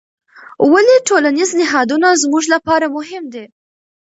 ولې 0.71 0.95
ټولنیز 1.07 1.49
نهادونه 1.61 2.07
زموږ 2.23 2.43
لپاره 2.53 2.85
مهم 2.97 3.23
دي؟ 3.33 3.45